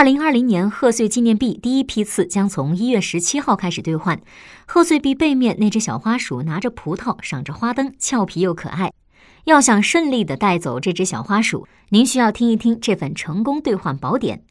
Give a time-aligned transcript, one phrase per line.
[0.00, 4.18] 二零二零年贺岁纪念币第一批次将从一月十七号开始兑换。
[4.64, 8.94] 贺岁币背面那只小花鼠拿着葡萄，赏着花灯，俏皮又可爱。
[9.44, 14.42] 要想顺利的带走这只小花鼠，您需要听一听这份成功兑换宝典。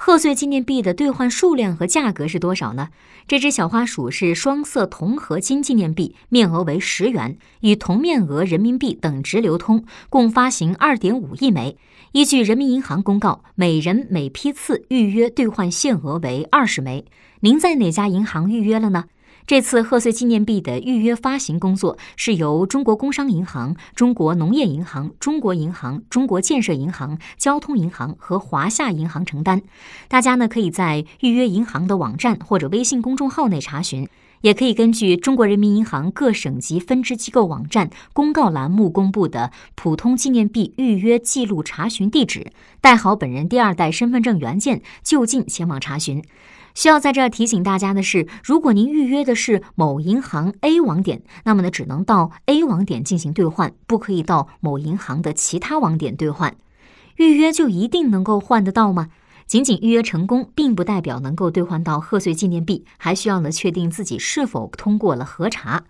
[0.00, 2.90] 贺岁纪念币的兑换数量和价格是多少呢？
[3.26, 11.76] 这只小花鼠是双色铜合金纪念币，面额为十元，与同面额人民币等值流通，共发行二点五亿枚。
[12.12, 17.04] 依据人民银行公告，每人每批次预约兑换限额为二十枚。
[17.40, 19.06] 您在哪家银行预约了呢？
[19.48, 29.62] 这次贺岁纪念币的预约发行工作是由中国工商银行、中国农业银行、中国银行、中国建设银行、交通银行和华夏银行承担。
[30.06, 34.06] 大家呢可以在预约银行的网站或者微信公众号内查询，
[34.42, 42.52] 也可以根据中国人民银行各省级分支机构网站公告栏目公布的普通纪念币预约记录查询地址，
[42.82, 46.22] 带好本人第二代身份证原件，就近前往查询。
[46.74, 56.56] 需要在这儿提醒大家的是，如果您预约的是某银行 A 网点，那么呢只能到 A 网点进行兑换，不可以到某银行的其他网点兑换。
[57.16, 59.08] 预约就一定能够换得到吗？
[59.46, 65.84] 仅仅预约成功，并不代表能够兑换到贺岁纪念币，还需要呢确定自己是否通过了核查。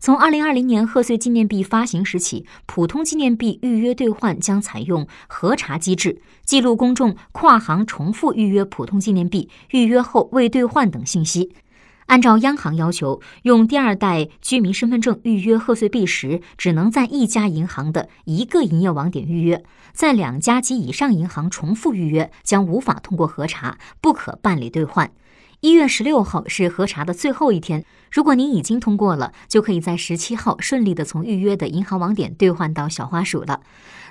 [0.00, 11.52] 从二零二零年贺岁纪念币发行时起，普通纪念币预约兑换将采用核查机制，记录公众跨行重复预约普通纪念币、预约后未兑换等信息。
[12.06, 25.10] 按照央行要求，用第二代居民身份证预约贺岁币时，只能在一家银行的一个营业网点预约，在两家及以上银行重复预约将无法通过核查，不可办理兑换。
[25.60, 27.84] 一月十六号是核查的最后一天。
[28.12, 33.60] 如果您已经通过了，就可以在十七号顺利的从预约的银行网点兑换到小花鼠了。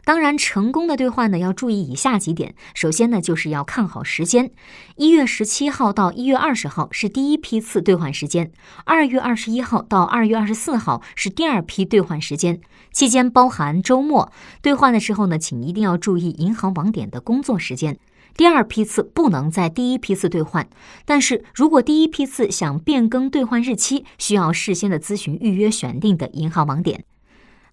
[0.04, 2.54] 当然，成功的兑换呢，要注意以下几点。
[2.74, 4.52] 首先呢，就是要看好时间。
[4.98, 8.52] 一月十七号到一月二十号是第一批次兑换时间，
[8.84, 12.60] 二月二十一号到二月二十四号是第二批兑换时间，
[12.92, 14.34] 期间包含周末。
[14.62, 17.98] 兑换的时候呢，请一定要注意银行网点的工作时间。
[18.36, 20.68] 第二批次不能在第一批次兑换，
[21.06, 27.04] 但是如果第一批次想变更兑换日期，需要事先的咨询预约选定的银行网点。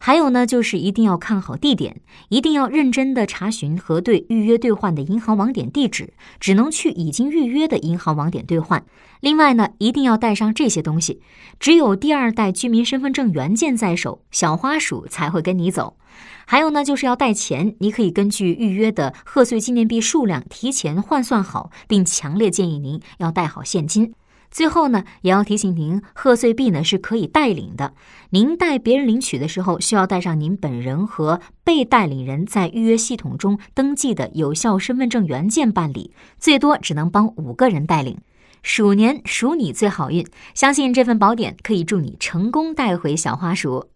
[0.06, 8.84] 还有呢，就是一定要看好地点，一定要认真的查询核对预约兑换的银行网点地址，只能去已经预约的银行网点兑换。
[9.20, 11.22] 另外呢，一定要带上这些东西，
[11.58, 15.96] 只有第二代居民身份证原件在手，小花鼠才会跟你走。
[16.44, 17.74] 还有呢，就是要带钱。
[17.78, 24.12] 你可以根据预约的贺岁纪念币数量提前换算好，并强烈建议您要带好现金。
[24.54, 27.92] 最后呢，也要提醒您，贺岁币呢是可以代领的。
[28.30, 36.12] 您带别人领取的时候，需要带上您本人和被代领人在预约系统中登记的有效身份证原件办理。
[36.38, 38.18] 最多只能帮五个人代领。
[38.62, 43.88] 鼠年鼠你最好运，相信这份宝典可以助你成功带回小花鼠。